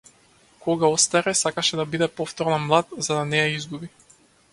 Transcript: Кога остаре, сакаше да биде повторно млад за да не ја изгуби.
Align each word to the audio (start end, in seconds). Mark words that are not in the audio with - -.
Кога 0.67 0.87
остаре, 0.93 1.33
сакаше 1.41 1.77
да 1.79 1.85
биде 1.91 2.07
повторно 2.21 2.59
млад 2.65 2.97
за 3.09 3.13
да 3.19 3.27
не 3.35 3.43
ја 3.43 3.53
изгуби. 3.59 3.91